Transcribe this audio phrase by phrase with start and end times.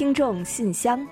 [0.00, 1.06] 听众信箱，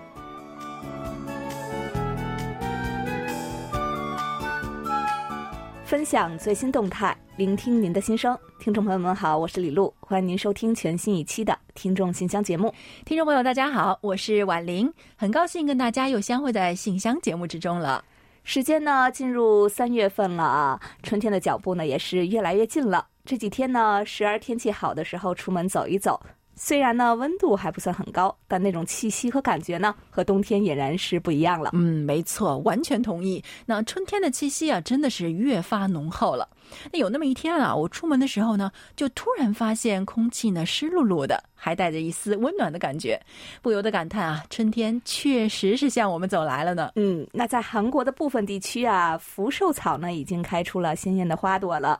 [5.85, 8.35] 分享最新动态，聆听您的心声。
[8.59, 12.73] 听众朋友们好，我是李璐，欢迎您收听全新一期的《听众信箱》节目。
[13.05, 18.03] 听众朋友大家好，我是婉玲，很高兴跟大家又相会在信箱节目之中了。
[18.43, 23.07] 时间呢进入三月份了啊，春天的脚步呢也是越来越近了。
[23.27, 26.19] 这几天呢，时而天气好的时候出门走一走。
[26.59, 31.71] 虽然呢温度还不算很高，但那种气息和感觉呢，和冬天俨然是不一样了。
[31.73, 33.43] 嗯，没错，完全同意。
[33.65, 36.49] 那春天的气息啊，真的是越发浓厚了。
[36.93, 43.19] 那有那么一天啊，我出门的时候呢，就突然发现空气呢湿漉漉的，还带着一丝温暖的感觉，
[43.63, 46.91] 不由得感叹啊，春天确实是向我们走来了呢。
[46.97, 51.99] 嗯，那在韩国的部分地区啊，福寿草呢已经开出了鲜艳的花朵了。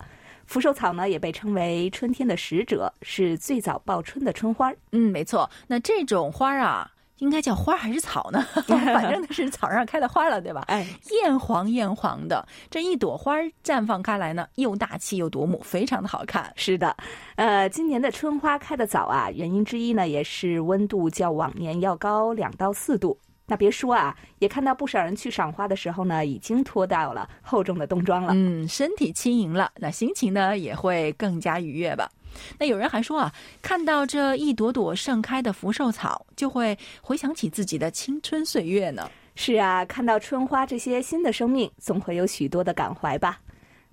[0.49, 4.73] 福寿草呢，也被称为春天的使者，是最早报春的春花。
[4.93, 5.49] 嗯，没错。
[5.67, 8.43] 那这种花啊，应该叫花还是草呢？
[8.67, 10.65] 反正是草上开的花了，对吧？
[10.69, 16.51] 哎，艳黄艳黄的，这一朵花绽放开来呢，又大气又夺目，非常的好看。
[16.57, 16.97] 是的，
[17.37, 23.19] 呃，今年的春花开的早啊，原因之一呢，也是温度较往年要高两到四度。
[23.51, 28.35] 那别说啊，也看到不少人去赏花的时候呢，已经脱掉了厚重的冬装了。
[28.37, 32.11] 嗯，身体轻盈了，那心情呢也会更加愉悦吧。
[32.59, 33.33] 那有人还说啊，
[33.63, 39.11] 看到这一朵朵盛开的福寿草，就会回想起自己的青春岁月呢。
[39.35, 43.41] 是啊，看到春花这些新的生命，总会有许多的感怀吧。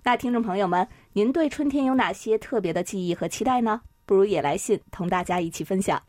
[0.02, 3.80] 那听众朋友们，您对春天有哪些特别的记忆和期待呢？
[4.04, 6.00] 不如也来信同大家一起分享。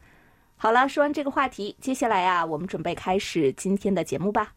[0.60, 4.54] 好了，说完这个话题，接下来啊，我们准备开始今天的节目吧。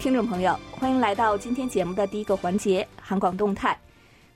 [0.00, 3.78] 听众朋友，欢迎来到今天节目的第一个环节——韩广动态。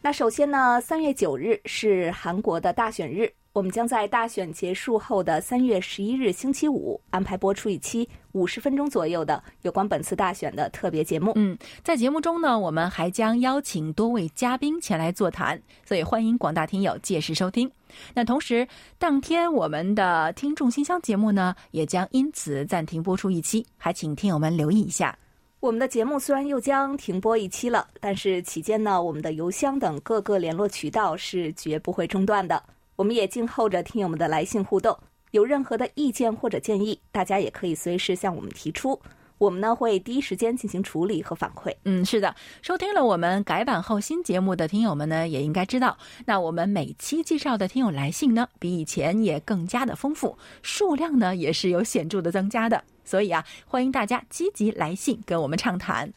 [0.00, 3.28] 那首先呢，三月九日是韩国的大选日。
[3.56, 11.33] 我们将在大选结束后的三月十一日星期五安排播出一期五十分钟左右的有关本次大选的特别节目。
[11.37, 17.72] 嗯，在节目中呢，我们还将邀请多位嘉宾前来座谈，所以欢迎广大听友届时收听。
[18.12, 18.69] 那同时，
[18.99, 25.19] 当天我们的听众信箱节目呢，也将因此暂停播出一期，还请听友们留意一下。
[25.61, 32.62] 我们的节目虽然又将停播一期了，但是期间呢，我们的邮箱等各个联络渠道是绝不会中断的。
[32.97, 34.99] 我们也静候着听友们的来信互动，
[35.31, 38.99] 有任何的意见或者建议，大家也可以随时向我们提出，
[39.37, 41.75] 我们呢会第一时间进行处理和反馈。
[41.84, 56.15] 嗯，是的，收听了我们改版后新节目的听友们呢，也应该知道，那我们每期介绍的听友来信呢，比以前也更加的丰富，数量呢也是有显著的增加的，所以啊，欢迎大家积极来信跟我们畅谈。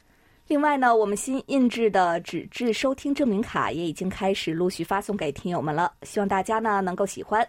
[0.49, 7.47] 另外呢，我们新印制的纸质收听证明卡也已经开始陆续发送给听友们了，希望大家呢能够喜欢。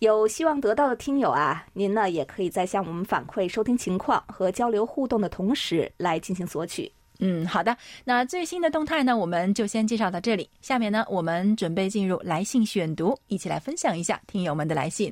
[0.00, 6.92] 有希望得到的听友啊，您呢也可以在向我们反馈收听情况和交流互动的同时来进行索取。
[7.18, 7.74] 嗯，好的。
[8.04, 10.46] 那最新的动态呢，我们就先介绍到这里。
[10.60, 15.10] 下面呢，我们准备进入来信选读，一起来分享一下听友们的来信。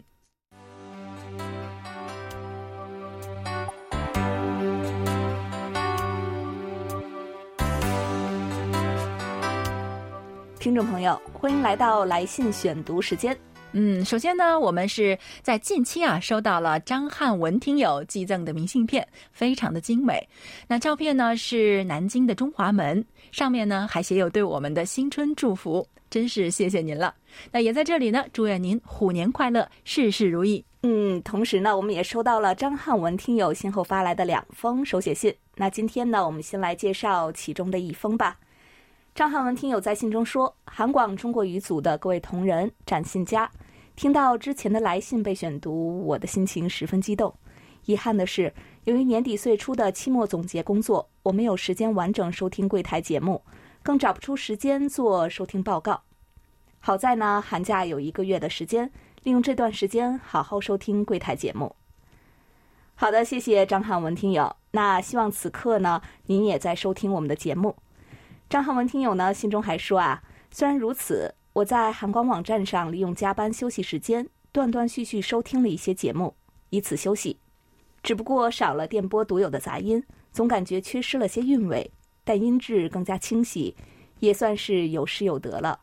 [10.62, 13.37] 听众朋友，欢迎来到来信选读时间。
[13.73, 20.25] 嗯，首先呢，我们是在近期啊收到了张汉文听友寄赠的明信片，非常的精美。
[20.69, 27.12] 那照片呢是南京的中华门，上面呢还写有对我们的新春祝福，真是谢谢您了。
[27.50, 30.65] 那也在这里呢，祝愿您虎年快乐，事事如意。
[30.84, 35.34] 嗯，同时呢，我们也收到了张汉文听友先后发来的两封手写信。
[35.56, 38.39] 那今天呢，我们先来介绍其中的一封吧。
[39.15, 43.50] 张汉文听友在信中说：“韩广中国语组的各位同仁、展信佳，
[43.94, 47.35] 听到之前的来信被选读，我的心情十分激动。
[47.85, 48.55] 遗憾的是，
[48.85, 53.43] 由于年底岁初的期末总结工作，我没有时间完整收听柜台节目，
[53.82, 56.00] 更找不出时间做收听报告。
[56.81, 58.91] 好在呢，寒假有一个月的时间，
[59.25, 61.76] 利用这段时间好好收听柜台节目。
[62.94, 64.56] 好的，谢谢张汉文听友。
[64.70, 67.76] 那希望此刻呢，您也在收听我们的节目。”
[68.52, 76.34] 张汉文听友呢，信中还说啊，虽然如此，我在韩广网站上利用加班休息时间，断断续续收听了一些节目，
[76.69, 77.38] 以此休息。
[78.02, 81.90] 只不过少了电波独有的杂音，总感觉缺失了些韵味，
[82.25, 83.75] 但音质更加清晰，
[84.20, 85.81] 也算是有失有得了。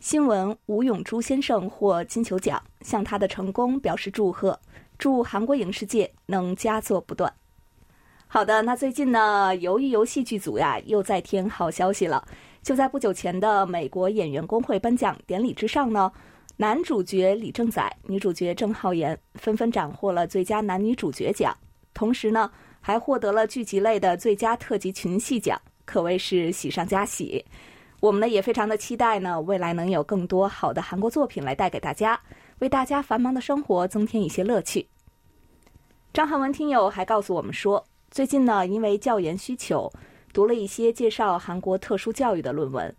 [0.00, 4.58] 新闻吴永珠先生获金球奖，向他的成功表示祝贺，
[4.98, 7.32] 祝韩国影视界能佳作不断。
[8.30, 12.22] 好的，那最近呢，鱿鱼游戏剧组呀又在添好消息了。
[12.62, 16.12] 就在不久前的美国演员工会颁奖典礼之上呢，
[16.58, 21.56] 男主角李正宰、女主角郑浩妍纷纷斩获了最佳男女主角奖，
[21.94, 22.52] 同时呢，
[22.82, 27.42] 还获得了剧集类的最佳特级群戏奖，可谓是喜上加喜。
[28.00, 32.20] 我们呢也非常的期待呢，未来能有更多好的韩国作品来带给大家，
[32.58, 34.86] 为大家繁忙的生活增添一些乐趣。
[36.12, 37.82] 张汉文听友还告诉我们说。
[38.10, 39.92] 最近呢，因为教研需求，
[40.32, 42.94] 读了一些介绍韩国特殊教育的论文，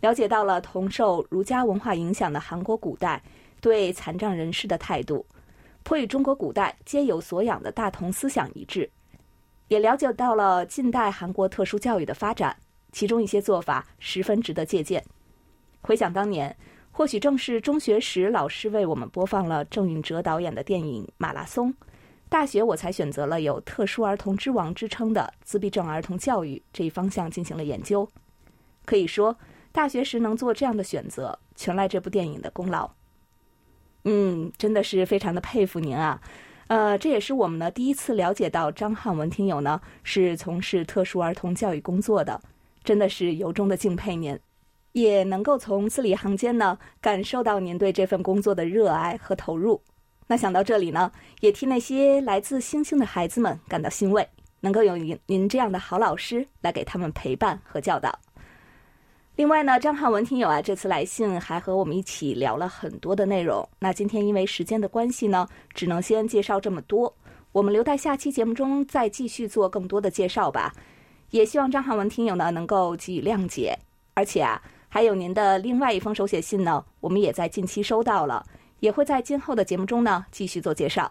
[0.00, 3.22] 了解到了同受儒家文化影响的韩国古代
[3.60, 5.26] 对残障人士的态度，
[5.82, 8.88] 颇与中国古代皆有所养的大同思想一致，
[9.66, 12.56] 也了解到了近代韩国特殊教育的发展，
[12.92, 15.04] 其中一些做法十分值得借鉴。
[15.82, 16.56] 回想当年，
[16.92, 21.70] 或许正是中学时老师为我们播放了郑允哲导演的电影《马拉松》。
[22.32, 28.08] 大学我才选择了有“特殊儿童之王”之称的自闭症儿童教育这一方向进行了研究。
[28.86, 29.36] 可以说，
[29.70, 32.90] 大学时能做这样的选择，全赖这部电影的功劳。
[34.04, 36.22] 嗯，真的是非常的佩服您啊！
[36.68, 42.40] 呃，这也是我们呢第一次了解到张汉文听友呢是从事特殊儿童教育工作的，
[42.82, 44.40] 真的是由衷的敬佩您，
[44.92, 49.82] 也能够从字里行间呢感受到您对这份工作的热爱和投入。
[50.32, 54.26] 那想到这里呢，也替那些来自星星的孩子们感到欣慰，
[54.60, 58.18] 能够有您您这样的好老师来给他们陪伴和教导。
[59.36, 63.68] 另外呢，张汉文听友啊，这次来信还和我们一起聊了很多的内容。
[63.78, 67.14] 那今天因为时间的关系呢，只能先介绍这么多，
[67.52, 70.72] 我们留待下期节目中再继续做更多的介绍吧。
[71.28, 73.78] 也希望张汉文听友呢能够给予谅解。
[74.14, 78.42] 而且啊，还有您的另外一封手写信呢，我们也在近期收到了。
[78.82, 81.08] 也会在今后的节目中呢继续做介绍，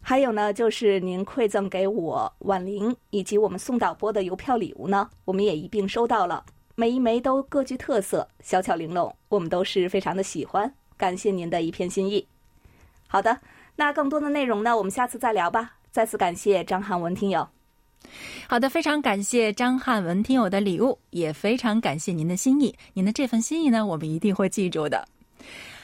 [0.00, 12.26] 还有呢就是您馈赠给我婉玲以及我们宋导播的邮票礼物呢，我们也一并收到了，每一枚都各具特色，小巧玲珑，我们都是非常的喜欢，感谢您的一片心意。
[13.06, 13.38] 好的，
[13.76, 15.74] 那更多的内容呢，我们下次再聊吧。
[15.92, 17.48] 再次感谢张汉文听友。
[18.48, 25.06] 好的，非常感谢张汉文听友的礼物，也非常感谢您的心意，您的这份心意呢，我们一定会记住的。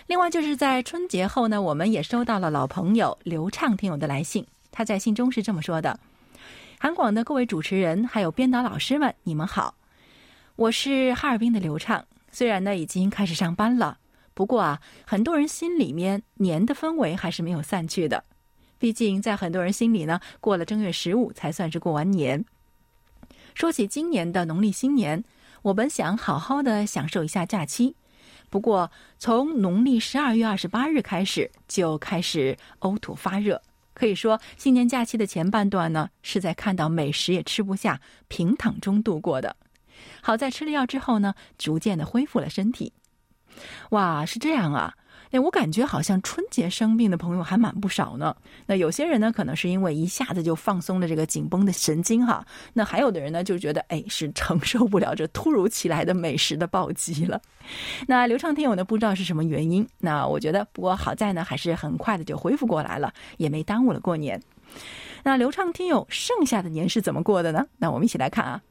[0.09, 4.47] 另外，就是在春节后呢，我们也收到了老朋友刘畅听友的来信。
[4.73, 6.01] 他在信中是这么说的
[6.81, 9.75] ：“韩广的各位主持人还有编导老师们，你们好，
[10.57, 12.07] 我是哈尔滨的刘畅。
[12.33, 13.99] 虽然呢已经开始上班了，
[14.33, 18.25] 不过啊，很多人心里面年的氛围还是没有散去的。
[18.79, 22.43] 毕竟在很多人心里呢，过了正月十五才算是过完年。
[23.55, 25.23] 说起今年的农历新年，
[25.61, 27.95] 我本想好好的享受一下假期。”
[28.51, 33.61] 不过，从农历十二月二十八日开始就开始呕吐发热，
[33.95, 39.57] 可以说新年假期的前半段呢是在看到美食也吃不下、平躺中度过的。
[40.23, 42.93] 好在吃了药之后呢，逐渐的恢复了身体。
[43.91, 44.95] 哇，是这样啊。
[45.31, 48.35] 哎，我感觉好像春节生病的朋友还蛮不少呢。
[48.67, 52.47] 那有些人呢，可能是因为一下子就放松了这个紧绷的神经哈。
[52.73, 57.41] 那还有的人呢，就觉得哎，是承受不了这突如其来的美食的暴击了。
[58.07, 59.87] 那流畅听友呢，不知道是什么原因。
[59.99, 64.41] 那我觉得，不过好在呢，还是很快的就恢复过来了，也没耽误了过年。
[65.25, 67.67] 那流畅听友剩下的年是怎么过的呢？
[67.77, 68.63] 那我们一起来看啊。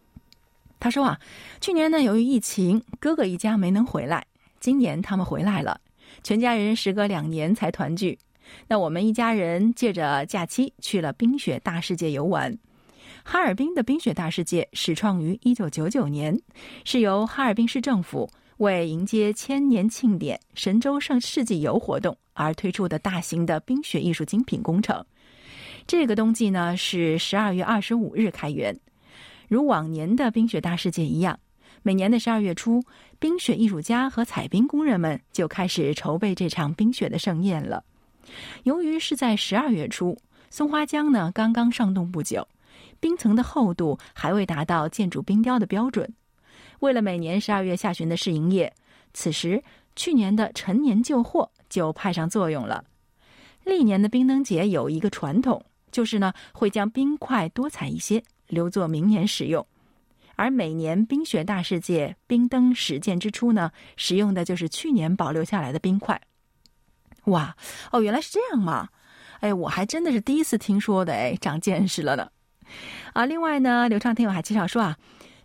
[0.79, 1.20] 他说啊，
[1.60, 4.25] 去年呢，由于疫情，哥哥一家没能回来，
[4.60, 5.82] 今年他们回来了。
[6.27, 8.19] 全家人时隔两年才团聚，
[8.67, 12.53] 那我们一家人借着假期去了冰雪大世界游玩。
[13.24, 16.38] 哈尔滨的冰雪大世界始创于一九九九年，
[16.84, 25.01] 是由哈尔滨市政府为迎接千年庆典“神州盛世纪游”活动而推出的大型的冰雪艺术精品工程。
[25.88, 28.77] 这个冬季呢是十二月二十五日开园，
[29.48, 31.39] 如往年的冰雪大世界一样。
[31.88, 32.84] 每年的十二月初，
[33.17, 37.82] 冰雪艺术家和采冰工人们就开始筹备这场冰雪的盛宴了。
[38.63, 40.17] 由于是在十二月初，
[40.50, 42.46] 松花江呢刚刚上冻不久，
[43.00, 46.13] 冰层的厚度还未达到建筑冰雕的标准。
[46.79, 48.74] 为了每年十二月下旬的试营业，
[49.13, 49.63] 此时
[49.96, 52.84] 去年的陈年旧货就派上作用了。
[53.63, 59.65] 历年的冰灯节有一个传统，就是呢会将冰块多采一些，留作明年使用。
[60.38, 66.22] 而每年冰雪大世界冰灯始建之初呢，使用的就是去年保留下来的冰块。
[67.25, 67.58] 哇，
[67.91, 68.88] 哦，原来是这样嘛！
[69.39, 72.29] 哎，我还真的是第一次听说的，哎，长见识了呢。
[73.13, 74.96] 啊，另外呢，刘畅听友还介绍说啊，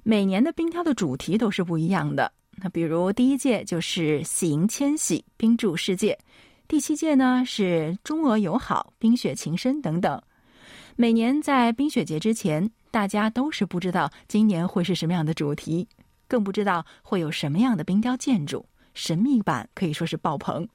[0.02, 2.30] 每年的冰雕的主题都是不一样的。
[2.56, 6.18] 那比如第一届就是喜迎千禧冰柱世界，
[6.68, 10.22] 第七届呢是中俄友好冰雪情深等等。
[10.96, 12.70] 每年在冰雪节之前。
[12.92, 15.88] 大家都是不知道今年会是什么样的主题，
[16.28, 20.68] 更不知道会有什么样的冰雕建筑，神秘感可以说是爆棚。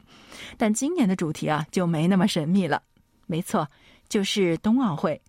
[0.57, 2.81] 但今年的主题啊，就没那么神秘了。
[3.27, 3.69] 没错，
[4.09, 5.21] 就是冬奥会。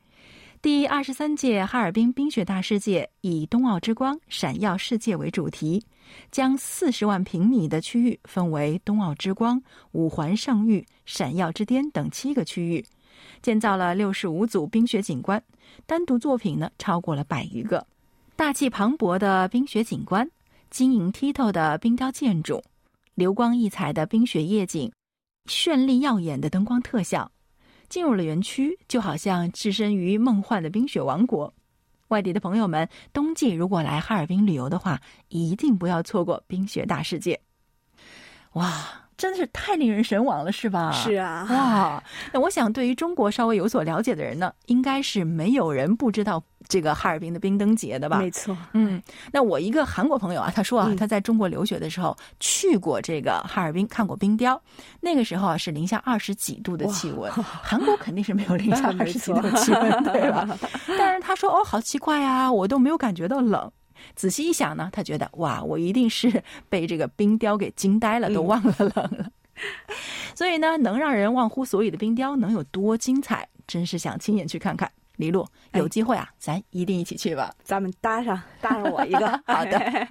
[0.62, 5.84] 第二十三届哈尔滨冰雪大世界以“冬奥之光，闪耀世界”为主题，
[6.32, 12.84] 将四十万平米的区域分为“冬奥之光”、“五环圣域”、“闪耀之巅”等七个区域，
[13.42, 15.42] 建造了六十五组冰雪景观，
[15.86, 17.86] 单独作品呢超过了百余个。
[18.36, 20.30] 大气磅礴的冰雪景观，
[20.70, 22.62] 晶莹剔透的冰雕建筑，
[23.14, 24.92] 流光溢彩的冰雪夜景，
[25.46, 27.30] 绚丽耀眼的灯光特效。
[27.88, 31.52] 进入了园区，就好像置身于梦幻的冰雪王国。
[32.08, 37.40] 外地的朋友们，冬季如果来哈尔滨旅游的话，一定不要错过冰雪大世界。
[38.52, 39.07] 哇！
[39.18, 40.92] 真的是太令人神往了，是吧？
[40.92, 42.02] 是啊，哇！
[42.32, 48.18] 那我想，对于中国稍微有所了解的人呢，应该是没有人不知道这个哈尔滨的冰灯节的吧？
[48.18, 48.56] 没错。
[48.74, 54.60] 嗯，那我一个韩国朋友啊，他说啊，他在中国留学的时候去过这个哈尔滨，看过冰雕。
[55.00, 60.48] 那个时候啊，是零下二十几度的气温，韩国肯定是没有零下二十几度的气温， 对吧？
[60.96, 63.68] 但是他说，哦，好奇怪啊，我都没有感觉到冷。
[64.14, 69.30] 仔细一想呢，他觉得哇，我一定是 被这个冰雕给惊呆了，都忘了冷了。
[70.34, 73.48] 所以呢，能让人忘乎所以的冰雕能有多精彩？
[73.66, 74.90] 真是想亲眼去看看。
[75.16, 77.52] 李璐，有机会啊，咱一定一起去吧。
[77.64, 79.26] 咱们搭上，搭上我一个。
[79.46, 80.08] 好的，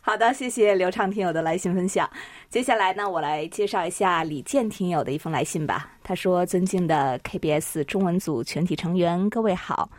[0.00, 2.08] 好的，谢谢刘畅听友的来信分享。
[2.48, 5.90] 接下来呢，我来介绍一下李健听友的一封来信吧。
[6.02, 9.90] 他说：“尊敬的 KBS 中文组全体成员，各位好。”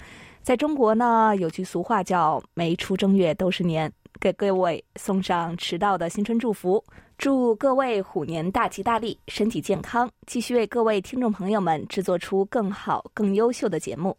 [0.44, 6.84] 在中国呢，有句俗话叫“没出正月都是年”，给各位送上迟到的新春祝福，
[7.16, 14.18] 祝各位虎年大吉大利，身体健康，继续为各位听众朋友们制作出更好、更优秀的节目。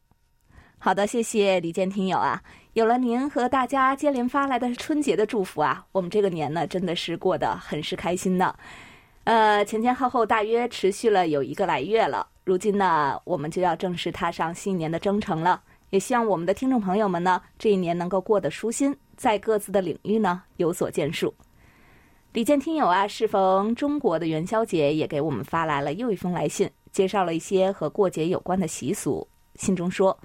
[0.79, 2.41] 好的，谢谢李健听友啊，
[2.75, 8.55] 有了您和大家接连发来的春节的祝福啊，我们这个年呢真的是过得很是开心呢。
[9.25, 15.61] 呃，前前后后大约持续了有一个来月了，如今呢，我们就要正式踏上新年的征程了。
[15.93, 21.35] 也希望我们的听众朋友们呢，这一年能够过得舒心，在各自的领域呢有所建树。
[22.33, 29.29] 李健听友啊，适逢中国的元宵节，也给我们发来了又一封来信，介绍了一些和过节有关的习俗。
[29.57, 30.19] 信中说，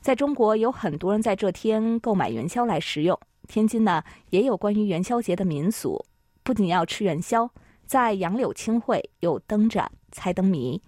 [0.00, 3.18] 在中国有很多人在这天购买元宵来食用。
[3.48, 6.00] 天津呢，也有关于元宵节的民俗，
[6.44, 7.50] 不仅要吃元宵，
[7.86, 10.80] 在杨柳青会有灯展、猜灯谜。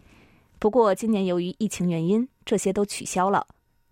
[0.60, 3.44] 不过今年由于疫情原因，这些都取消了。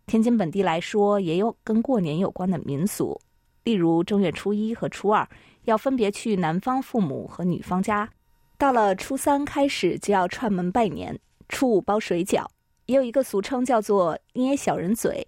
[0.09, 3.21] 天津本地来说，也有跟过年有关的民俗，
[3.65, 5.29] 例如正月初一和初二
[5.67, 8.09] 要分别去男方父母和女方家，
[8.57, 12.47] 到了初三开始就要串门拜年，初五包水饺，
[12.87, 15.27] 也有一个俗称叫做捏小人嘴。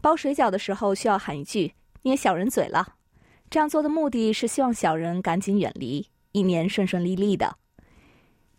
[0.00, 1.70] 包水饺的时候需要喊一句
[2.00, 2.94] “捏小人嘴了”，
[3.50, 7.54] 这样做的目的是希望小人赶紧远离，一年顺顺利利的。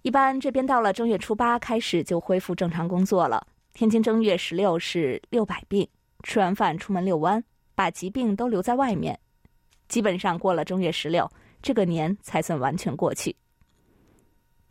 [0.04, 3.48] 一般这边到了正月初八开始就恢复正常工作了。
[3.78, 5.88] 天津正月十六是六百病，
[6.24, 7.44] 吃完饭出门遛弯，
[7.76, 9.20] 把疾病都留在外面。
[9.88, 11.32] 基本上过了正月十六，
[11.62, 13.36] 这个年才算完全过去。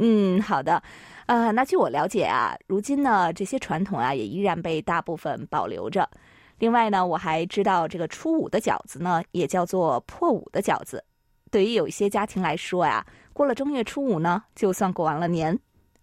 [0.01, 0.83] 嗯，好的，
[1.27, 6.11] 呃，那据我了解啊，如今呢这些传统啊也依然被大部分保留着。
[6.59, 11.05] 另外呢，我还知道这个初五的饺子呢也叫做破五的饺子。
[11.53, 15.57] 对于有一些家庭来说呀，过了正月初五呢，就算过完了年。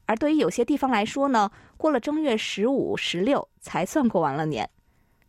[0.05, 4.69] 而对于有些地方来说呢，过了正月十五、十六才算过完了年。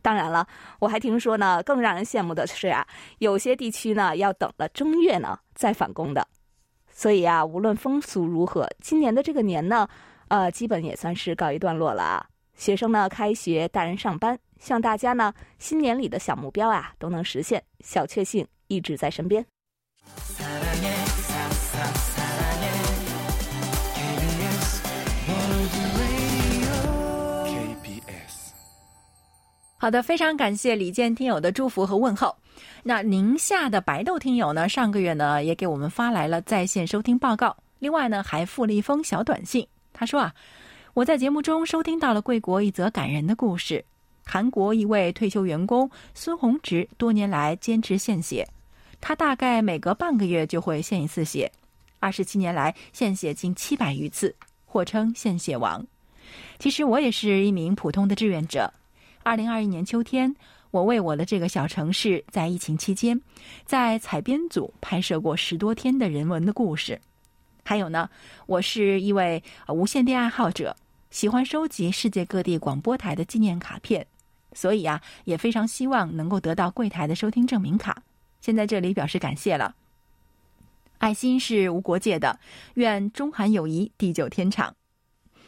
[0.01, 0.47] 当然了，
[0.79, 2.85] 我还听说呢，更让人羡慕的是啊，
[3.17, 6.27] 有些地区呢要等了正月呢再返工的。
[6.91, 9.87] 所以啊，无论风俗如何，今年的这个年呢，
[10.27, 12.25] 呃，基本也算是告一段落了啊。
[12.55, 19.45] 学生呢开学，大人上班，希望大家呢新年里的小目标啊都能实现，小确幸一直在身边。
[29.77, 32.35] 好的，非常感谢李健听友的祝福和问候。
[32.81, 39.67] 那宁夏的白豆听友呢，上个月呢也给我们发来了在线收听报告，另外呢还附了一封小短信。
[39.91, 40.33] 他说啊，
[40.93, 43.83] 我在节目中收听到了贵国一则感人的故事。
[44.25, 48.47] 韩国一位退休员工孙宏植多年来坚持献血，
[49.01, 51.51] 他大概每隔半个月就会献一次血，
[51.99, 54.33] 二十七年来献血近七百余次，
[54.65, 55.85] 或称献血王。
[56.57, 58.73] 其实我也是一名普通的志愿者。
[59.25, 60.31] 二零二一年秋天，
[60.69, 63.19] 我为我的这个小城市，在疫情期间，
[63.65, 67.01] 在采编组拍摄过十多天的人文的故事。
[67.63, 68.07] 还有呢，
[68.45, 70.75] 我是一位无线电爱好者，
[71.09, 74.05] 喜欢收集世界各地广播台的纪念卡片。
[74.53, 78.03] 所以啊，也非常希望能够得到柜台的收听证明卡。
[78.41, 79.75] 先在这里表示感谢了。
[80.99, 82.39] 爱心是无国界的，
[82.75, 84.75] 愿中韩友谊地久天长。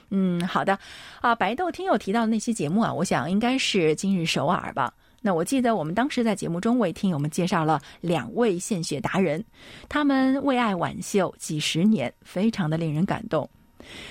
[0.09, 0.77] 嗯，好的
[1.21, 1.35] 啊。
[1.35, 4.93] 白豆听友提到的那期节目啊，我想应该是今日首尔吧。
[5.19, 9.43] 那我记得我们当时在节目中为听友们介绍了两位献血达人，
[9.89, 13.49] 他们为爱挽袖几十年，非常的令人感动。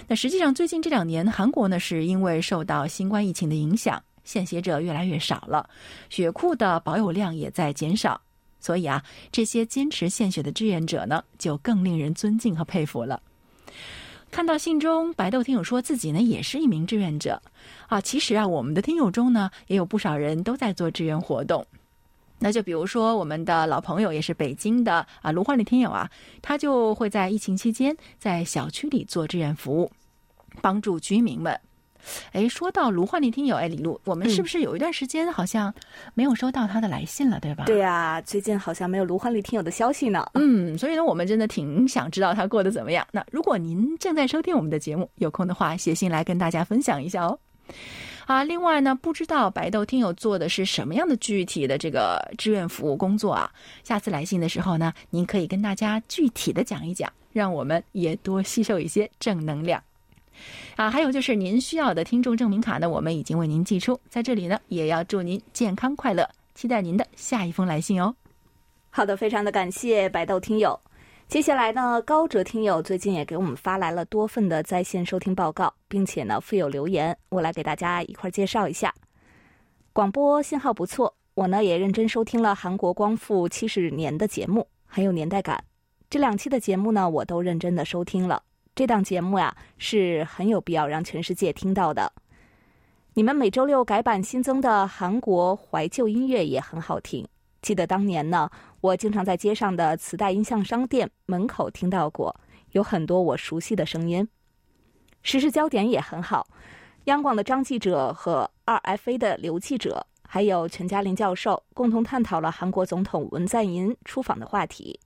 [0.06, 5.68] 那实际上最近这两年，韩国呢是因为受到新冠疫情的影响，献血者越来越少了，
[6.10, 8.20] 血库的保有量也在减少，
[8.58, 13.22] 所以啊，这些坚持献血的志愿者呢，就更令人尊敬和佩服了。
[14.30, 17.40] 看到信中，白豆听友说自己呢也是一名志愿者，
[17.88, 21.66] 啊，其实啊，我们的听友中呢也有不少人都在做志愿活动。
[22.38, 26.10] 那就比如说我们的老朋友，也是北京的啊卢焕丽听友啊，
[26.42, 29.90] 他就会在疫情期间在小区里做志愿服务，
[30.60, 31.58] 帮助居民们。
[32.32, 35.72] 哎，说到卢焕丽听友，哎，李璐，我们是不是有一段时间好像
[36.14, 37.64] 没有收到他的来信了，对吧？
[37.66, 40.26] 对呀，最近好像没有卢焕丽听友的消息呢。
[40.34, 43.06] 嗯，所以呢，我们真的挺想知道他过得怎么样。
[43.12, 47.38] 那如果您正在收听我们的节目，有空的话写信来跟大家分享一下哦。
[48.26, 53.50] 啊，另外呢，不知道白豆听友做的是什么样的具体的这个志愿服务工作啊？
[53.84, 59.80] 下次来信的时候呢，您可以跟大家具体的讲一讲，让我们也多吸收一些正能量。
[60.76, 63.98] 啊，还有就是您需要的听众证明卡呢，我们已经为您寄出。
[64.08, 68.14] 在这里呢，也要祝您健康快乐，期待您的下一封来信哦。
[68.90, 70.78] 好的，非常的感谢白豆听友。
[71.28, 78.94] 接下来呢，高哲听友最近也给我们发来了多份的在线收听报告，并且呢附有留言，我来给大家一块介绍一下。
[79.92, 85.64] 广播信号不错，我呢也认真收听了韩国光复七十年的节目，很有年代感。
[86.08, 88.40] 这两期的节目呢，我都认真的收听了。
[88.76, 92.12] 这档节目呀，是很有必要让全世界听到的。
[93.14, 97.26] 你们每周六改版新增的韩国怀旧音乐也很好听。
[97.62, 98.50] 记得当年呢，
[98.82, 102.38] 我经常在街上的磁带音像商店门口听到过，
[102.72, 104.28] 有很多我熟悉的声音。
[105.22, 106.46] 时事焦点也很好，
[107.04, 115.00] 央广的张记者和二 FA 的刘记者，还有全家林教授共同探讨了韩国总统文在寅出访的话题。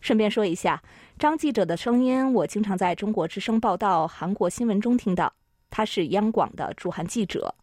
[0.00, 0.82] 顺便说一下，
[1.18, 5.32] 张记者的声音我经常在中国之声报道韩国新闻中听到，
[5.68, 7.54] 他是央广的驻韩记者，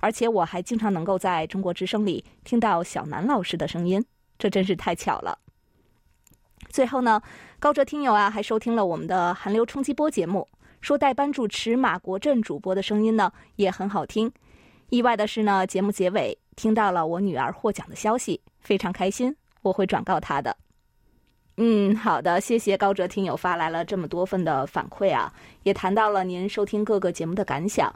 [0.00, 4.04] 而且我还经常能够在中国之声里听到小南老师的声音，
[4.38, 5.38] 这真是太巧了。
[6.68, 7.22] 最后呢，
[7.58, 10.46] 高哲听友啊还收听了我们的韩流冲击波节目，
[10.82, 14.30] 说代班主持马国振主播的声音呢也很好听。
[14.90, 20.54] 意外的是呢，节目结尾听到了我女儿获奖的消息，非常开心，我会转告她的。
[21.60, 25.32] 嗯，好的，谢谢高哲听友发来了这么多份的反馈啊，
[25.64, 27.92] 也谈到了您收听各个节目的感想。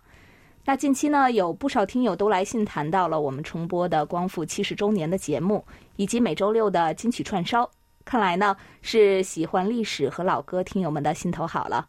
[0.65, 7.71] 那近期呢，有不少听友都来信谈到了我们重播的光复七十周年的节目，以及每周六的金曲串烧。
[8.05, 11.87] 看来呢，是喜欢历史和老歌听友们的心头好了。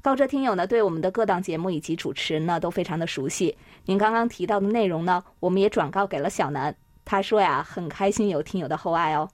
[0.00, 3.56] 高哲听友呢，对我们的各档节目以及主持人呢，都非常的熟悉。
[3.86, 6.72] 您刚刚提到的内容呢，我们也转告给了小南，
[7.04, 9.28] 他说呀，很开心有听友的厚爱哦。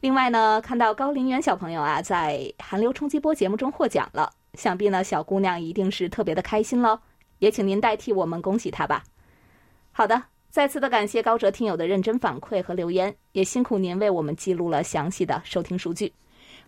[0.00, 6.98] 另外呢，看到高林媛小朋友啊，在韩流冲击波节目中获奖了，想必呢小姑娘一定是特别的开心喽，
[7.38, 9.04] 也请您代替我们恭喜她吧。
[9.92, 16.10] 好的，再次的感谢高哲听友的认真反馈和留言，也辛苦您为我们记录了详细的收听数据。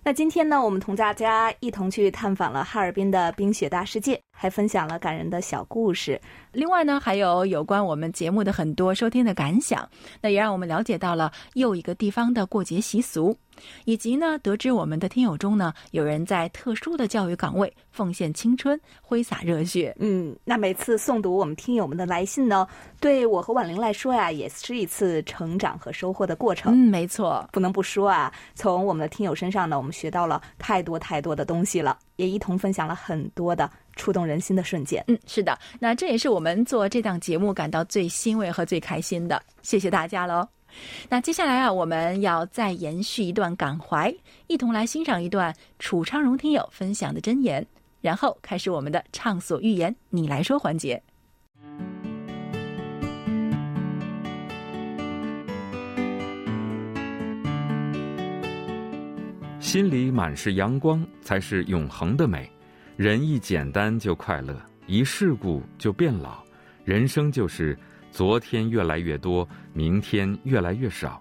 [0.05, 6.21] 那今天呢，我们同大家一同去探访了哈尔滨的冰雪大世界，还分享了感人的小故事。
[6.53, 9.88] 另外呢，还有有关我们节目的很多收听的感想，
[10.21, 13.37] 那也让我们了解到了又一个地方的过节习俗。
[13.85, 19.95] 以及呢，得知我们的听友中呢，有人在特殊的教育岗位奉献青春、挥洒热血。
[19.99, 22.66] 嗯，那每次诵读我们听友们的来信呢，
[22.99, 26.73] 对我和婉玲来说呀，也是一次成长和收获的过程。
[26.73, 35.02] 嗯，没错，不能不说啊，从我们的听友身上呢，我们学到了太多太多的东西了，也一同分享了很多的触动人心的瞬间。
[35.09, 39.42] 嗯，是的，那这也是我们做这档节目感到最欣慰和最开心的。
[39.62, 40.46] 谢谢大家喽。
[41.09, 44.14] 那接下来啊，我们要再延续一段感怀，
[44.46, 47.66] 一同来欣赏一段楚昌荣听友分享的真言，
[48.00, 51.02] 然后开始我们的畅所欲言你来说环节。
[59.61, 62.50] 心里满是阳光，才是永恒的美。
[62.96, 66.42] 人一简单就快乐，一世故就变老。
[66.85, 67.78] 人生就是。
[68.12, 71.18] 昨天越来越多，明天越来越少。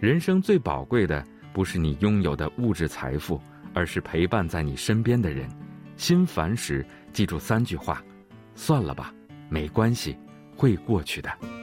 [0.00, 3.40] 人生最宝贵的不是你拥有的物质财富，
[3.72, 5.48] 而是陪伴在你身边的人。
[5.96, 8.04] 心烦时，记住三句话：
[8.54, 9.14] 算了吧，
[9.48, 10.14] 没关系，
[10.54, 11.55] 会过去的。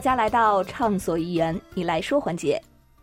[0.00, 2.58] 大家来到畅所欲言，你来说环节。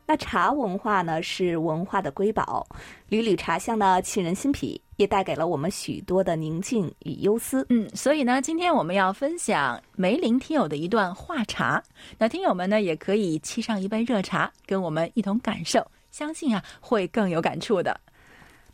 [0.07, 2.65] 那茶文化呢，是文化的瑰宝，
[3.07, 7.63] 缕缕茶香呢，沁人心脾，也带给了我们许多的宁静与忧思。
[7.69, 11.83] 嗯，所以呢，今天我们要分享梅林听友的一段话茶。
[12.17, 17.95] 那听友们呢，也可以沏上一杯热茶，跟我们一同感受，相信啊，会更有感触的。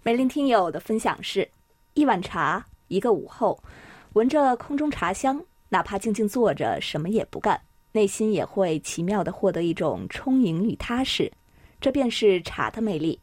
[0.01, 1.45] 梅林听友的分享是：
[1.93, 3.61] 一碗茶，一个午后，
[4.13, 7.59] 闻着空中茶香，哪怕静静坐着，什么也不干。
[7.93, 11.31] 内心也会奇妙的获得一种充盈与踏实，
[11.79, 13.19] 这便是茶的魅力。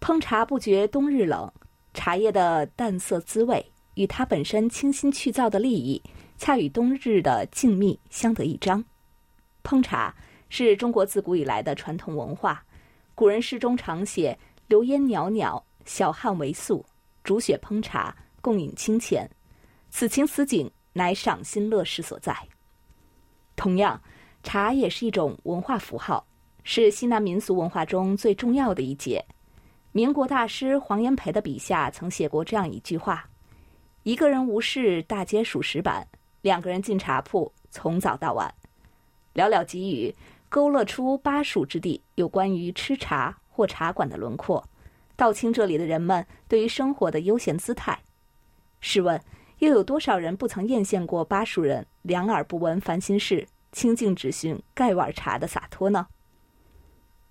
[0.00, 1.50] 烹茶不觉冬日冷，
[1.94, 6.02] 茶叶的淡色滋味与它本身清新去燥的利益，
[6.36, 8.84] 恰与冬日的静谧相得益彰。
[9.62, 10.12] 烹茶
[10.48, 12.64] 是中国自古以来的传统文化，
[13.14, 16.84] 古人诗中常写“流烟袅袅，小汉为素，
[17.22, 19.30] 煮雪烹茶，共饮清浅”，
[19.88, 22.36] 此情此景，乃赏心乐事所在。
[23.56, 24.00] 同样，
[24.42, 26.26] 茶也是一种文化符号，
[26.62, 29.24] 是西南民俗文化中最重要的一节。
[29.92, 33.28] 民国大师黄炎培的笔下曾写过这样一句话
[34.02, 36.02] ：“一个人无事，大街数石板；
[36.42, 38.52] 两个人进茶铺，从早到晚。”
[39.34, 40.14] 寥寥几语，
[40.48, 44.62] 勾勒出巴蜀之地有关于吃茶或茶馆的轮廓，
[45.16, 47.98] 道清这里的人们对于生活的悠闲姿态。
[48.80, 49.20] 试问？
[49.58, 56.06] 又有多少人不曾艳羡过巴蜀人两耳不闻烦心事，清静只寻盖碗茶的洒脱呢？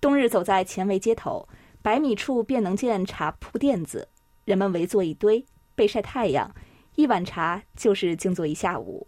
[0.00, 1.48] 冬日走在前围街头，
[1.80, 4.08] 百米处便能见茶铺垫子，
[4.44, 6.54] 人们围坐一堆，背晒太阳，
[6.96, 9.06] 一碗茶就是静坐一下午。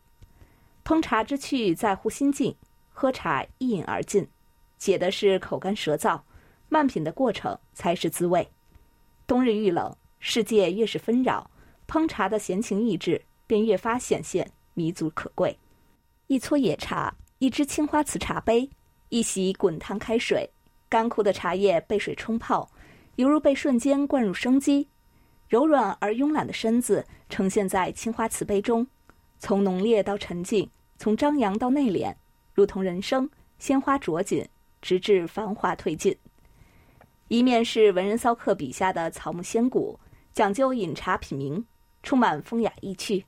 [0.84, 2.54] 烹茶之趣在乎心境，
[2.90, 4.28] 喝茶一饮而尽，
[4.78, 6.20] 解的是口干舌燥，
[6.68, 8.48] 慢品的过程才是滋味。
[9.26, 11.50] 冬日愈冷，世界越是纷扰。
[11.88, 15.58] 烹茶的闲情逸致便越发显现弥足可贵。
[16.26, 18.68] 一撮野茶，一只青花瓷茶杯，
[19.08, 20.50] 一袭滚烫开水，
[20.88, 22.68] 干枯的茶叶被水冲泡，
[23.14, 24.88] 犹如被瞬间灌入生机。
[25.48, 28.84] 柔软而慵懒的身子呈现在青花瓷杯中，
[29.38, 30.68] 从浓烈到沉静，
[30.98, 32.12] 从张扬到内敛，
[32.52, 34.44] 如同人生鲜花着锦，
[34.82, 36.16] 直至繁华褪尽。
[37.28, 39.98] 一面是文人骚客笔下的草木仙谷，
[40.32, 41.64] 讲究饮茶品茗。
[42.06, 43.26] 充满风雅意趣，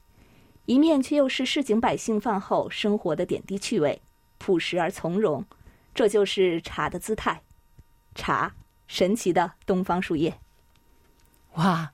[0.64, 4.00] 一面却又是市井百姓饭后生活的点滴趣味，
[4.38, 5.44] 朴实而从容。
[5.92, 7.42] 这就是茶的姿态，
[8.14, 8.54] 茶，
[8.86, 10.32] 神奇的东方树叶。
[11.54, 11.90] 哇，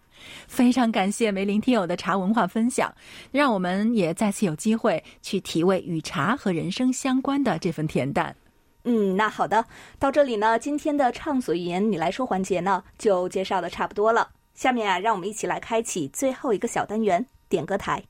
[0.47, 2.94] 非常感谢梅林听友的茶文化分享，
[3.33, 8.37] 让我们也再次有机会去体味与茶和人生相关的这份恬淡。
[8.83, 9.64] 嗯，那好的，
[9.99, 14.29] 到这里呢，今天的畅所欲言你来说环节呢，就介绍的差不多了。
[14.55, 18.03] 下面啊，让我们一起来开启最后一个小单元——点歌台。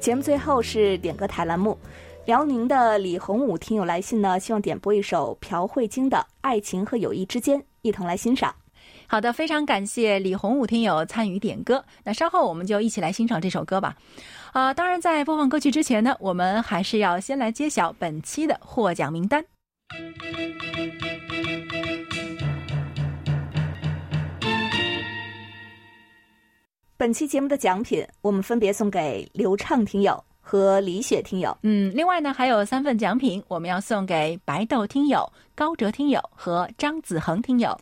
[0.00, 1.76] 节目最后是点歌台栏目，
[2.24, 8.54] 辽宁的李洪武听友来信呢，希望点播一首朴慧晶的《爱情和友谊之间》，一同来欣赏。
[9.06, 11.84] 好的，非常感谢李洪武听友参与点歌。
[12.04, 13.96] 那稍后我们就一起来欣赏这首歌吧。
[14.52, 19.44] 啊，当然，在播放歌曲之前呢，我们还是要先来揭晓本期的获奖名单。
[26.96, 31.56] 本期节目的奖品，我们分别送给刘畅听友和李雪听友。
[31.62, 37.78] 嗯，另外呢，还有三份奖品，我们要送给白豆听友、高哲听友和张子恒听友。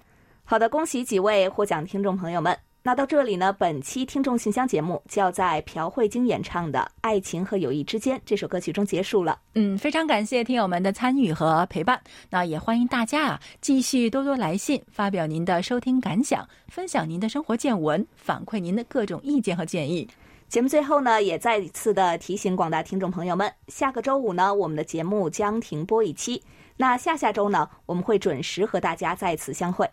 [0.48, 2.56] 好的，恭喜几位获奖听众朋友们。
[2.84, 9.40] 那到这里呢，本期听众信箱节目就要在朴慧晶演唱的《爱情和友谊之间》这首歌曲中结束了。
[9.54, 12.00] 嗯，非常感谢听友们的参与和陪伴。
[12.30, 20.08] 那也欢迎大家啊，继续多多来信，发表您的收听感想，分享您的生活见闻，反馈您的各种意见和建议。
[20.48, 26.40] 节目最后呢，也再一次的提醒广大听众朋友们，下个周五呢，我们的节目将停播一期。
[26.76, 29.90] 那下下周呢，我们会准时和大家再次相会。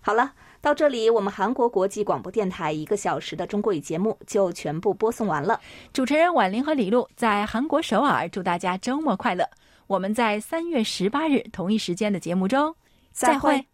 [0.00, 0.32] 好了。
[0.62, 5.58] 到这里，我们韩国国际广播电台一个小时的中国语节目就全部播送完了。
[5.90, 9.48] 主持人婉玲和李璐在韩国首尔，祝大家周末快乐。
[9.86, 12.74] 我们在三月十八日同一时间的节目中
[13.10, 13.69] 再会。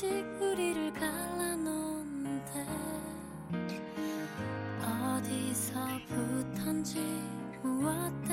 [0.00, 2.66] 다시 우리를 갈라놓는데
[5.98, 7.04] 어디서부터인지
[7.62, 8.29] 무엇